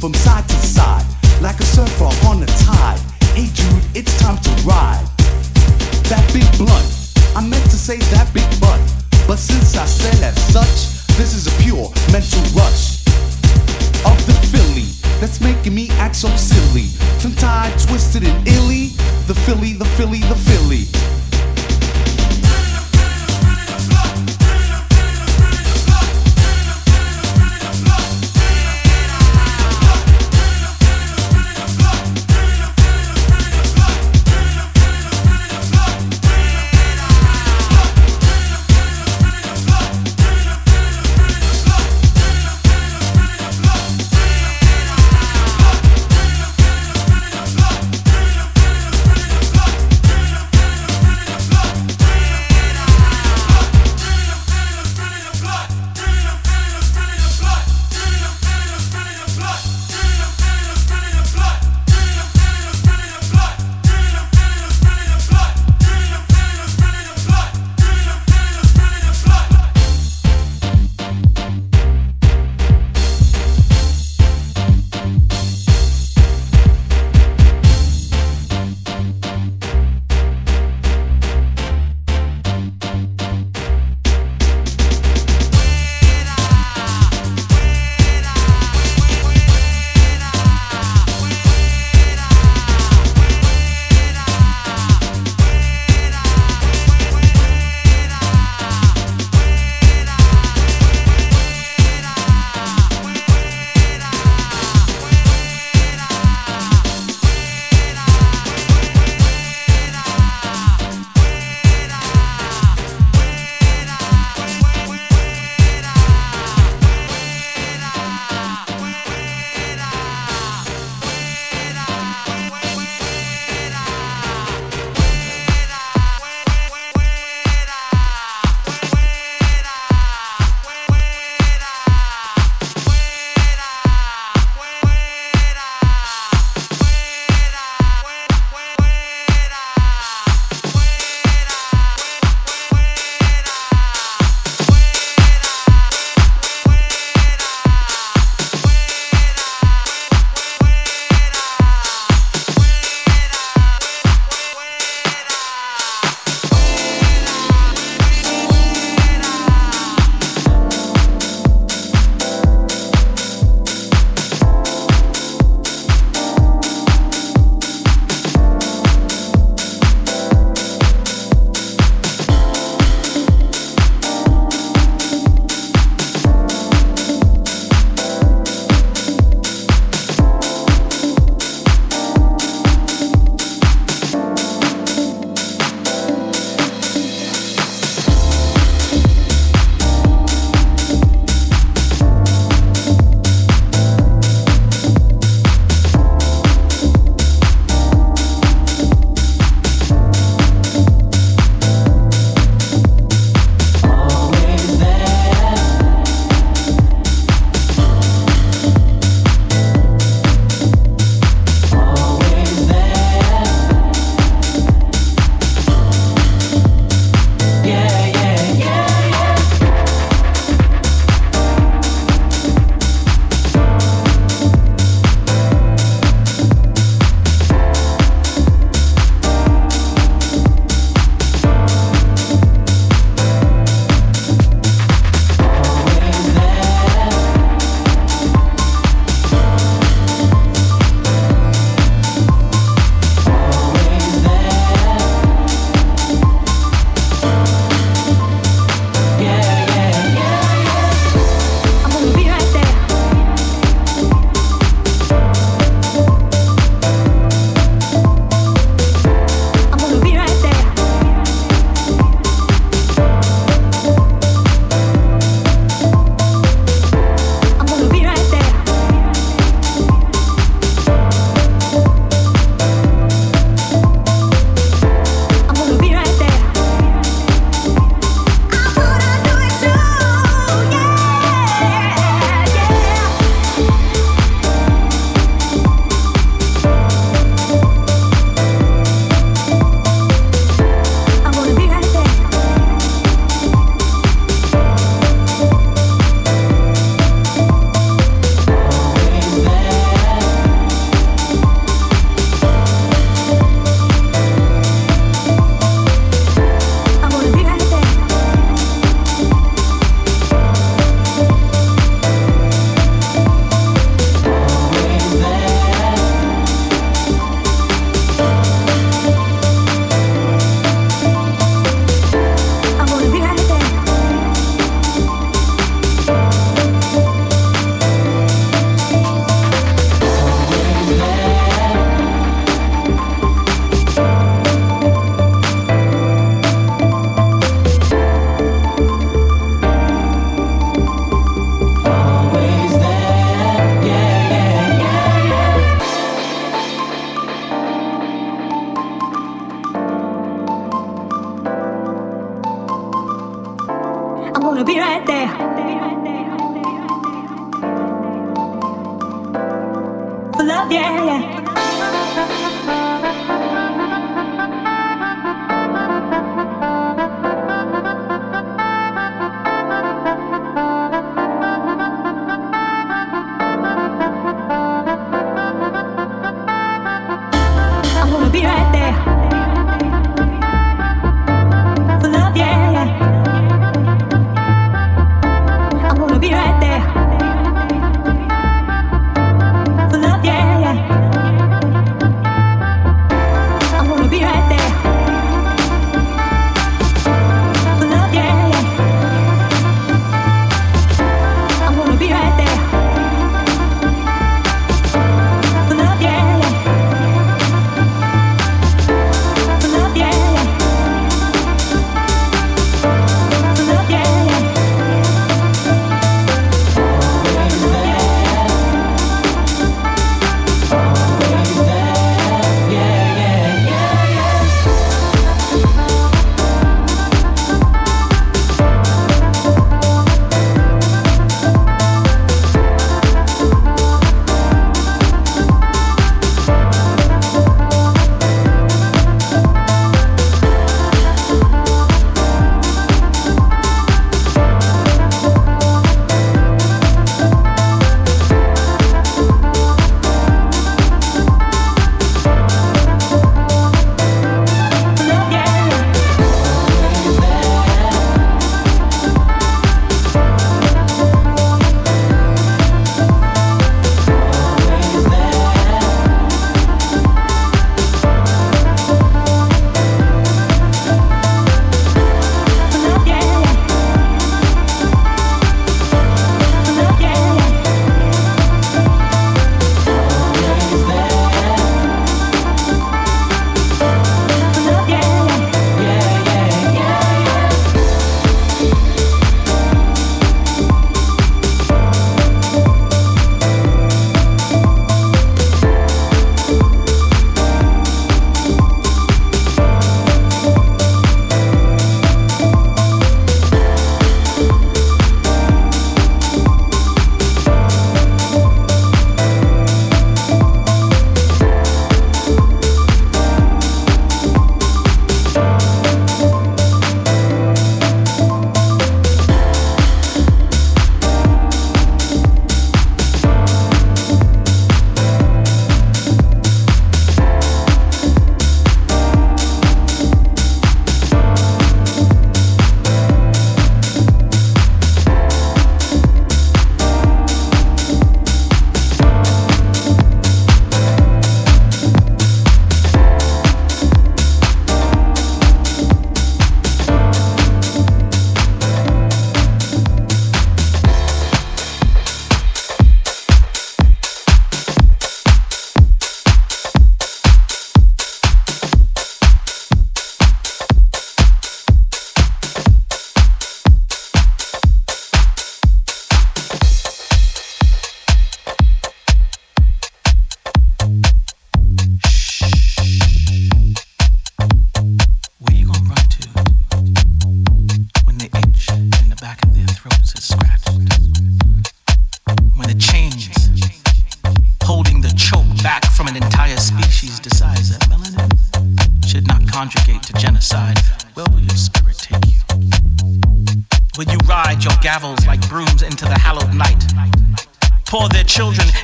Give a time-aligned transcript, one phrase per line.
[0.00, 0.49] from side to side,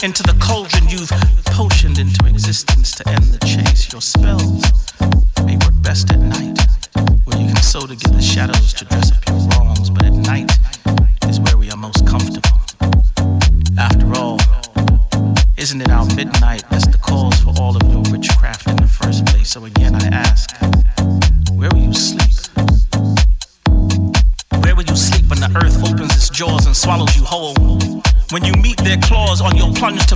[0.07, 1.11] into the cauldron you've
[1.47, 3.93] potioned into existence to end the chase.
[3.93, 4.26] Your.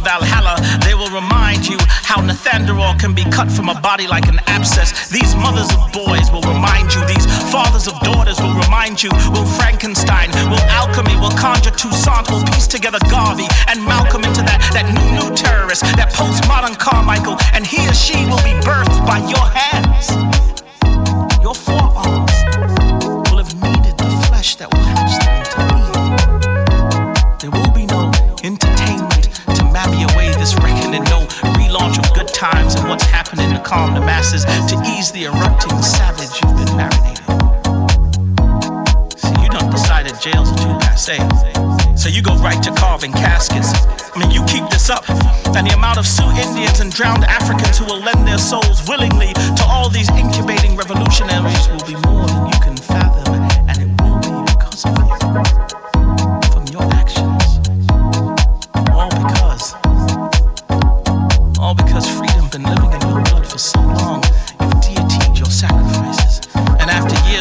[0.00, 4.26] to Valhalla, they will remind you how Nathaniel can be cut from a body like
[4.28, 5.08] an abscess.
[5.08, 9.46] These mothers of boys will remind you, these fathers of daughters will remind you, will
[9.58, 14.86] Frankenstein, will alchemy, will conjure Toussaint, will piece together Garvey and Malcolm into that, that
[14.90, 17.36] new, new terrorist, that postmodern Carmichael.
[17.52, 17.59] And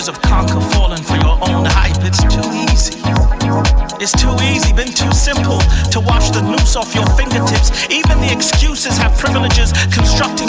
[0.09, 2.01] of conquer, falling for your own hype.
[2.01, 2.97] It's too easy.
[4.01, 5.59] It's too easy, been too simple
[5.93, 7.69] to wash the noose off your fingertips.
[7.91, 10.48] Even the excuses have privileges constructing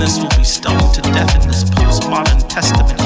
[0.00, 2.99] madness will be stoned to death in this postmodern testament.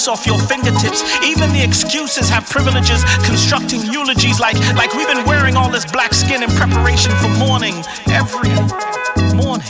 [0.00, 1.02] juice off your fingertips.
[1.22, 6.14] Even the excuses have privileges, constructing eulogies like, like we've been wearing all this black
[6.14, 7.74] skin in preparation for mourning
[8.08, 8.48] every
[9.36, 9.68] morning.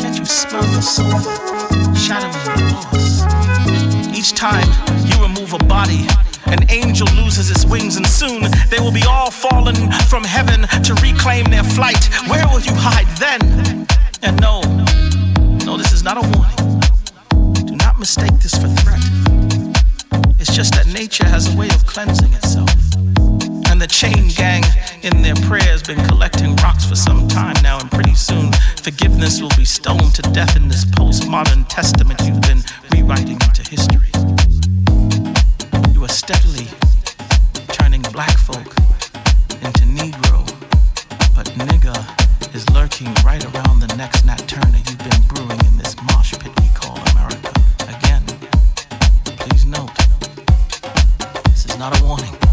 [0.00, 1.28] Can't you smell the sofa
[1.94, 4.16] shadowing loss?
[4.16, 4.68] Each time
[5.04, 6.06] you remove a body,
[6.46, 9.76] an angel loses its wings, and soon they will be all fallen
[10.08, 12.08] from heaven to reclaim their flight.
[12.28, 13.13] Where will you hide?
[51.84, 52.43] not a warning.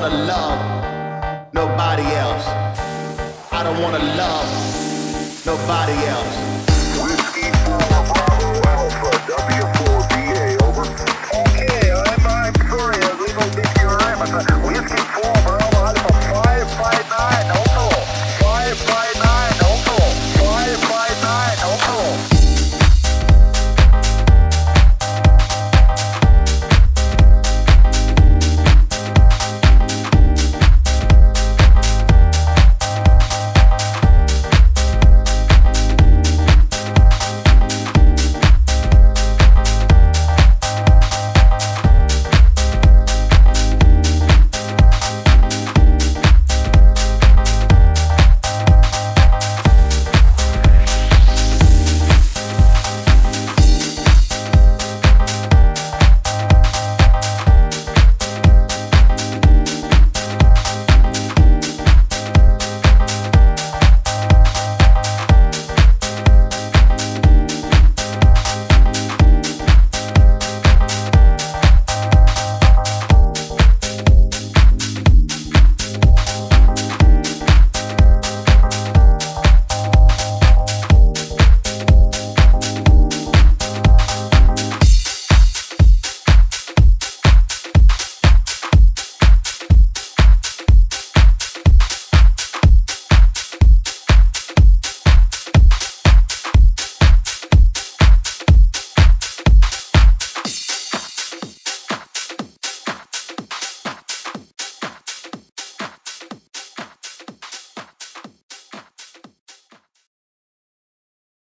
[0.00, 2.46] want to love nobody else.
[3.52, 6.50] I don't want to love nobody else.